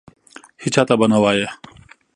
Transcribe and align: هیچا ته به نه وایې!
هیچا 0.63 0.81
ته 0.87 0.93
به 0.99 1.05
نه 1.11 1.17
وایې! 1.23 1.47